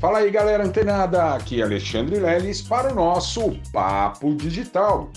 Fala 0.00 0.18
aí, 0.18 0.30
galera 0.30 0.64
antenada! 0.64 1.34
Aqui 1.34 1.60
é 1.60 1.64
Alexandre 1.64 2.20
Leles 2.20 2.62
para 2.62 2.92
o 2.92 2.94
nosso 2.94 3.58
Papo 3.72 4.32
Digital. 4.32 5.10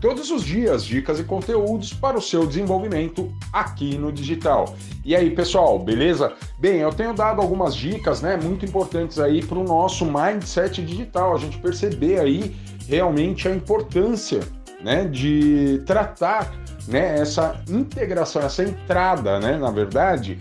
Todos 0.00 0.30
os 0.30 0.42
dias, 0.42 0.86
dicas 0.86 1.20
e 1.20 1.24
conteúdos 1.24 1.92
para 1.92 2.16
o 2.16 2.22
seu 2.22 2.46
desenvolvimento 2.46 3.30
aqui 3.52 3.98
no 3.98 4.10
digital. 4.10 4.74
E 5.04 5.14
aí, 5.14 5.28
pessoal, 5.28 5.78
beleza? 5.78 6.32
Bem, 6.58 6.78
eu 6.78 6.90
tenho 6.94 7.12
dado 7.12 7.42
algumas 7.42 7.76
dicas, 7.76 8.22
né, 8.22 8.38
muito 8.42 8.64
importantes 8.64 9.18
aí 9.18 9.44
para 9.44 9.58
o 9.58 9.64
nosso 9.64 10.06
mindset 10.06 10.80
digital, 10.80 11.34
a 11.34 11.38
gente 11.38 11.58
perceber 11.58 12.20
aí 12.20 12.56
realmente 12.88 13.48
a 13.48 13.54
importância, 13.54 14.40
né, 14.82 15.04
de 15.04 15.82
tratar, 15.84 16.50
né, 16.88 17.20
essa 17.20 17.62
integração, 17.68 18.40
essa 18.40 18.64
entrada, 18.64 19.38
né, 19.38 19.58
na 19.58 19.70
verdade, 19.70 20.38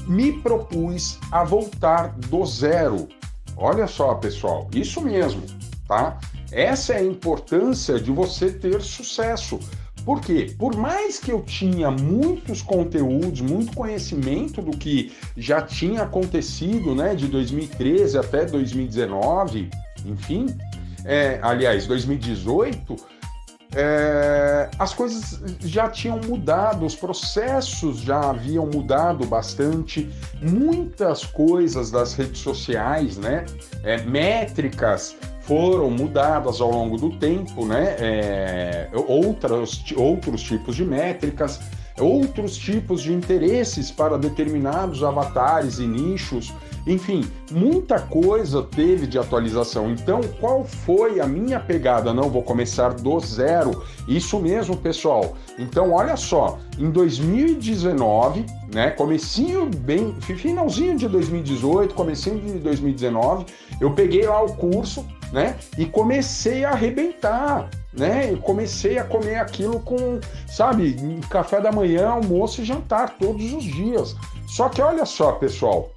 me 0.08 0.34
propus 0.42 1.18
a 1.32 1.44
voltar 1.44 2.16
do 2.18 2.46
zero. 2.46 3.08
Olha 3.56 3.88
só, 3.88 4.16
pessoal, 4.16 4.68
isso 4.74 5.02
mesmo, 5.02 5.44
tá? 5.88 6.20
Essa 6.52 6.94
é 6.94 6.98
a 6.98 7.04
importância 7.04 8.00
de 8.00 8.12
você 8.12 8.52
ter 8.52 8.82
sucesso. 8.82 9.60
Por 10.04 10.20
quê? 10.20 10.54
Por 10.58 10.76
mais 10.76 11.20
que 11.20 11.32
eu 11.32 11.42
tinha 11.44 11.92
muitos 11.92 12.62
conteúdos, 12.62 13.40
muito 13.40 13.74
conhecimento 13.74 14.62
do 14.62 14.72
que 14.72 15.12
já 15.38 15.62
tinha 15.62 16.02
acontecido, 16.02 16.96
né, 16.96 17.14
de 17.14 17.28
2013 17.28 18.18
até 18.18 18.46
2019, 18.46 19.70
enfim, 20.06 20.48
é, 21.06 21.40
aliás, 21.42 21.88
2018, 21.88 22.96
é, 23.74 24.70
as 24.78 24.94
coisas 24.94 25.42
já 25.62 25.88
tinham 25.88 26.20
mudado, 26.20 26.86
os 26.86 26.96
processos 26.96 28.00
já 28.00 28.30
haviam 28.30 28.66
mudado 28.66 29.26
bastante, 29.26 30.10
muitas 30.42 31.24
coisas 31.24 31.90
das 31.90 32.14
redes 32.14 32.40
sociais, 32.40 33.18
né? 33.18 33.46
É, 33.84 34.02
métricas 34.04 35.16
foram 35.42 35.90
mudadas 35.90 36.60
ao 36.60 36.70
longo 36.70 36.98
do 36.98 37.18
tempo, 37.18 37.66
né? 37.66 37.96
É, 37.98 38.90
outros, 38.94 39.84
outros 39.96 40.44
tipos 40.44 40.76
de 40.76 40.84
métricas, 40.84 41.62
outros 42.02 42.58
tipos 42.58 43.02
de 43.02 43.14
interesses 43.14 43.92
para 43.92 44.18
determinados 44.18 45.04
avatares 45.04 45.80
e 45.80 45.88
nichos 45.88 46.54
enfim, 46.86 47.30
muita 47.52 48.00
coisa 48.00 48.64
teve 48.64 49.06
de 49.06 49.20
atualização. 49.20 49.92
Então, 49.92 50.22
qual 50.40 50.64
foi 50.64 51.20
a 51.20 51.28
minha 51.28 51.60
pegada? 51.60 52.14
Não, 52.14 52.30
vou 52.30 52.42
começar 52.42 52.94
do 52.94 53.20
zero. 53.20 53.84
Isso 54.08 54.40
mesmo, 54.40 54.76
pessoal. 54.76 55.36
Então, 55.60 55.92
olha 55.92 56.16
só, 56.16 56.60
em 56.80 56.90
2019, 56.90 58.46
né, 58.74 58.90
comecinho 58.92 59.68
bem, 59.68 60.16
finalzinho 60.22 60.98
de 60.98 61.08
2018, 61.08 61.94
comecinho 61.94 62.40
de 62.40 62.60
2019, 62.60 63.46
eu 63.80 63.92
peguei 63.92 64.26
lá 64.26 64.42
o 64.42 64.54
curso, 64.54 65.06
né, 65.32 65.58
e 65.78 65.86
comecei 65.86 66.66
a 66.66 66.72
arrebentar, 66.72 67.70
né? 67.94 68.32
Eu 68.32 68.38
comecei 68.38 68.98
a 68.98 69.04
comer 69.04 69.36
aquilo 69.36 69.80
com, 69.80 70.20
sabe, 70.48 70.96
café 71.30 71.60
da 71.60 71.72
manhã, 71.72 72.08
almoço 72.10 72.62
e 72.62 72.66
jantar 72.66 73.18
todos 73.18 73.54
os 73.54 73.64
dias. 73.64 74.16
Só 74.48 74.70
que 74.70 74.82
olha 74.82 75.06
só, 75.06 75.34
pessoal, 75.34 75.94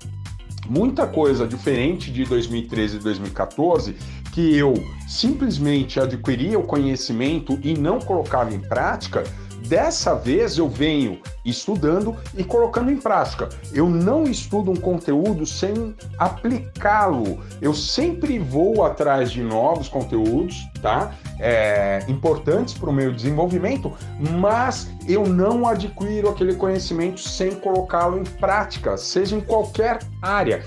muita 0.69 1.07
coisa 1.07 1.47
diferente 1.47 2.11
de 2.11 2.25
2013 2.25 2.97
e 2.97 3.01
2014 3.01 3.97
que 4.33 4.57
eu 4.57 4.75
simplesmente 5.07 6.01
adquiria 6.01 6.59
o 6.59 6.65
conhecimento 6.65 7.57
e 7.63 7.73
não 7.75 8.01
colocava 8.01 8.53
em 8.53 8.59
prática, 8.59 9.23
dessa 9.67 10.15
vez 10.15 10.59
eu 10.59 10.69
venho 10.69 11.21
estudando 11.45 12.17
e 12.37 12.45
colocando 12.45 12.91
em 12.91 12.97
prática. 12.97 13.49
Eu 13.73 13.89
não 13.89 14.25
estudo 14.25 14.71
um 14.71 14.77
conteúdo 14.77 15.45
sem 15.47 15.95
aplicá-lo. 16.19 17.41
Eu 17.61 17.75
sempre 17.75 18.39
vou 18.39 18.85
atrás 18.85 19.31
de 19.31 19.43
novos 19.43 19.89
conteúdos, 19.89 20.67
tá? 20.81 21.15
É, 21.39 22.05
importantes 22.09 22.75
para 22.75 22.91
o 22.91 22.93
meu 22.93 23.13
desenvolvimento, 23.13 23.93
mas 24.39 24.89
eu 25.07 25.27
não 25.27 25.67
adquiro 25.67 26.29
aquele 26.29 26.55
conhecimento 26.55 27.21
sem 27.21 27.53
colocá-lo 27.57 28.19
em 28.19 28.25
prática, 28.25 28.97
seja 28.97 29.37
em 29.37 29.41
qualquer 29.41 29.99
área 30.23 30.65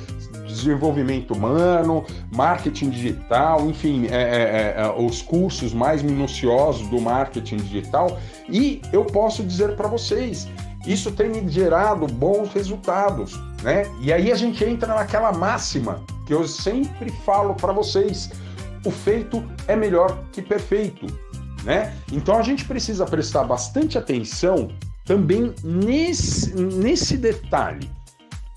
desenvolvimento 0.57 1.33
humano, 1.33 2.05
marketing 2.33 2.89
digital, 2.89 3.69
enfim, 3.69 4.07
é, 4.07 4.15
é, 4.15 4.17
é, 4.17 4.75
é, 4.77 4.93
os 4.97 5.21
cursos 5.21 5.73
mais 5.73 6.01
minuciosos 6.01 6.87
do 6.87 6.99
marketing 6.99 7.57
digital. 7.57 8.19
E 8.49 8.81
eu 8.91 9.05
posso 9.05 9.43
dizer 9.43 9.75
para 9.75 9.87
vocês, 9.87 10.47
isso 10.85 11.11
tem 11.11 11.29
me 11.29 11.47
gerado 11.49 12.07
bons 12.07 12.53
resultados, 12.53 13.39
né? 13.61 13.83
E 13.99 14.13
aí 14.13 14.31
a 14.31 14.35
gente 14.35 14.63
entra 14.63 14.93
naquela 14.93 15.31
máxima 15.31 16.03
que 16.25 16.33
eu 16.33 16.47
sempre 16.47 17.11
falo 17.25 17.55
para 17.55 17.73
vocês: 17.73 18.29
o 18.85 18.91
feito 18.91 19.43
é 19.67 19.75
melhor 19.75 20.17
que 20.31 20.41
perfeito, 20.41 21.07
né? 21.63 21.93
Então 22.11 22.37
a 22.37 22.41
gente 22.41 22.63
precisa 22.65 23.05
prestar 23.05 23.43
bastante 23.43 23.97
atenção 23.97 24.69
também 25.03 25.53
nesse, 25.63 26.53
nesse 26.55 27.17
detalhe. 27.17 27.89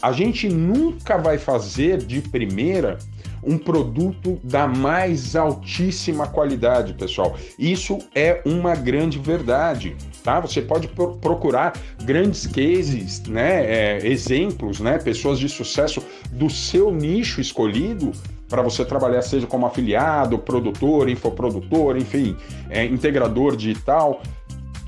A 0.03 0.13
gente 0.13 0.49
nunca 0.49 1.19
vai 1.19 1.39
fazer 1.39 1.99
de 1.99 2.21
primeira 2.21 2.99
um 3.43 3.57
produto 3.57 4.39
da 4.43 4.67
mais 4.67 5.35
altíssima 5.35 6.27
qualidade, 6.27 6.95
pessoal. 6.95 7.37
Isso 7.59 7.99
é 8.15 8.43
uma 8.45 8.75
grande 8.75 9.19
verdade, 9.19 9.97
tá? 10.23 10.41
Você 10.41 10.61
pode 10.61 10.89
procurar 10.89 11.73
grandes 12.03 12.47
cases, 12.47 13.23
né? 13.23 13.65
É, 13.65 14.07
exemplos, 14.07 14.81
né? 14.81 14.99
Pessoas 14.99 15.39
de 15.39 15.49
sucesso 15.49 16.03
do 16.33 16.51
seu 16.51 16.91
nicho 16.91 17.41
escolhido 17.41 18.13
para 18.49 18.63
você 18.63 18.85
trabalhar, 18.85 19.23
seja 19.23 19.47
como 19.47 19.65
afiliado, 19.65 20.37
produtor, 20.37 21.09
infoprodutor, 21.09 21.97
enfim, 21.97 22.37
é, 22.69 22.85
integrador 22.85 23.57
digital 23.57 24.21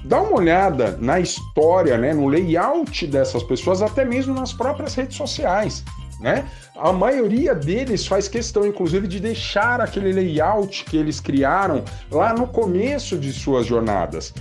dá 0.05 0.21
uma 0.21 0.37
olhada 0.37 0.97
na 1.01 1.21
história, 1.21 1.97
né, 1.97 2.13
no 2.13 2.29
layout 2.29 3.07
dessas 3.07 3.43
pessoas, 3.43 3.83
até 3.83 4.05
mesmo 4.05 4.35
nas 4.35 4.53
próprias 4.53 4.95
redes 4.95 5.17
sociais. 5.17 5.85
Né? 6.21 6.45
A 6.77 6.93
maioria 6.93 7.55
deles 7.55 8.07
faz 8.07 8.29
questão, 8.29 8.65
inclusive, 8.67 9.09
de 9.09 9.19
deixar 9.19 9.81
aquele 9.81 10.13
layout 10.13 10.85
que 10.85 10.97
eles 10.97 11.19
criaram 11.19 11.85
lá 12.11 12.33
no 12.33 12.47
começo 12.47 13.19
de 13.19 13.33
suas 13.33 13.67
jornadas. 13.67 14.33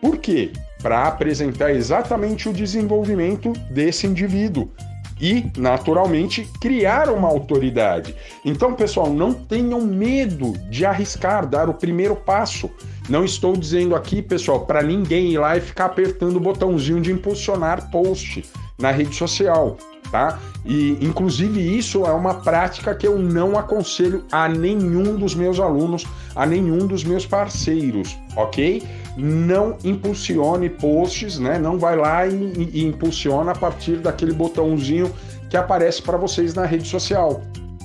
Por 0.00 0.18
quê? 0.18 0.52
Para 0.82 1.06
apresentar 1.06 1.72
exatamente 1.72 2.48
o 2.48 2.52
desenvolvimento 2.52 3.52
desse 3.70 4.06
indivíduo 4.06 4.70
e, 5.20 5.50
naturalmente, 5.56 6.48
criar 6.60 7.10
uma 7.10 7.28
autoridade. 7.28 8.14
Então, 8.44 8.74
pessoal, 8.74 9.10
não 9.10 9.32
tenham 9.32 9.80
medo 9.82 10.52
de 10.70 10.84
arriscar, 10.84 11.46
dar 11.46 11.68
o 11.68 11.74
primeiro 11.74 12.16
passo. 12.16 12.70
Não 13.08 13.24
estou 13.24 13.56
dizendo 13.56 13.94
aqui, 13.94 14.22
pessoal, 14.22 14.64
para 14.66 14.82
ninguém 14.82 15.32
ir 15.32 15.38
lá 15.38 15.56
e 15.56 15.60
ficar 15.60 15.86
apertando 15.86 16.36
o 16.36 16.40
botãozinho 16.40 17.00
de 17.00 17.12
impulsionar 17.12 17.90
post 17.90 18.44
na 18.78 18.90
rede 18.90 19.14
social. 19.14 19.76
Tá? 20.10 20.38
E 20.64 20.98
inclusive 21.00 21.60
isso 21.60 22.04
é 22.04 22.12
uma 22.12 22.34
prática 22.34 22.94
que 22.94 23.06
eu 23.06 23.18
não 23.18 23.58
aconselho 23.58 24.24
a 24.30 24.48
nenhum 24.48 25.16
dos 25.16 25.34
meus 25.34 25.58
alunos, 25.58 26.06
a 26.34 26.44
nenhum 26.44 26.86
dos 26.86 27.02
meus 27.02 27.24
parceiros, 27.24 28.16
ok? 28.36 28.82
Não 29.16 29.76
impulsione 29.82 30.68
posts, 30.68 31.38
né? 31.38 31.58
Não 31.58 31.78
vai 31.78 31.96
lá 31.96 32.26
e, 32.26 32.34
e, 32.34 32.70
e 32.80 32.84
impulsiona 32.84 33.52
a 33.52 33.54
partir 33.54 33.96
daquele 33.96 34.32
botãozinho 34.32 35.10
que 35.48 35.56
aparece 35.56 36.02
para 36.02 36.16
vocês 36.16 36.54
na 36.54 36.64
rede 36.64 36.86
social, 36.86 37.42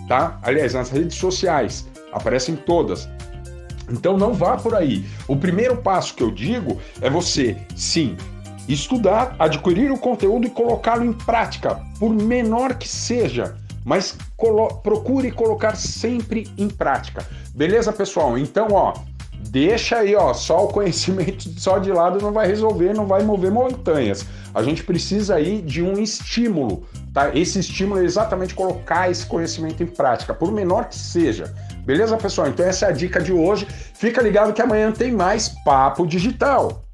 tá? 0.07 0.39
Aliás, 0.43 0.73
nas 0.73 0.89
redes 0.89 1.17
sociais, 1.17 1.87
aparecem 2.11 2.55
todas. 2.55 3.09
Então 3.89 4.17
não 4.17 4.33
vá 4.33 4.57
por 4.57 4.75
aí. 4.75 5.05
O 5.27 5.35
primeiro 5.35 5.77
passo 5.77 6.15
que 6.15 6.23
eu 6.23 6.31
digo 6.31 6.79
é 7.01 7.09
você, 7.09 7.57
sim, 7.75 8.15
estudar, 8.67 9.35
adquirir 9.37 9.91
o 9.91 9.97
conteúdo 9.97 10.47
e 10.47 10.49
colocá-lo 10.49 11.05
em 11.05 11.13
prática, 11.13 11.79
por 11.99 12.09
menor 12.09 12.75
que 12.75 12.87
seja, 12.87 13.55
mas 13.83 14.17
colo 14.35 14.67
procure 14.81 15.31
colocar 15.31 15.75
sempre 15.75 16.47
em 16.57 16.67
prática. 16.67 17.25
Beleza, 17.53 17.93
pessoal? 17.93 18.37
Então, 18.37 18.69
ó, 18.71 18.93
deixa 19.49 19.97
aí, 19.97 20.15
ó, 20.15 20.33
só 20.33 20.65
o 20.65 20.67
conhecimento 20.67 21.47
só 21.59 21.77
de 21.77 21.91
lado 21.91 22.19
não 22.19 22.31
vai 22.31 22.47
resolver, 22.47 22.93
não 22.93 23.05
vai 23.05 23.23
mover 23.23 23.51
montanhas. 23.51 24.25
A 24.53 24.63
gente 24.63 24.83
precisa 24.83 25.35
aí 25.35 25.61
de 25.61 25.83
um 25.83 25.93
estímulo, 25.99 26.85
tá? 27.13 27.35
Esse 27.35 27.59
estímulo 27.59 28.01
é 28.01 28.05
exatamente 28.05 28.55
colocar 28.55 29.11
esse 29.11 29.25
conhecimento 29.25 29.83
em 29.83 29.87
prática, 29.87 30.33
por 30.33 30.51
menor 30.51 30.85
que 30.85 30.97
seja. 30.97 31.53
Beleza, 31.85 32.17
pessoal? 32.17 32.47
Então 32.47 32.65
essa 32.65 32.87
é 32.87 32.89
a 32.89 32.91
dica 32.91 33.21
de 33.21 33.31
hoje. 33.31 33.67
Fica 33.93 34.21
ligado 34.21 34.53
que 34.53 34.61
amanhã 34.61 34.91
tem 34.91 35.11
mais 35.11 35.49
papo 35.63 36.07
digital. 36.07 36.84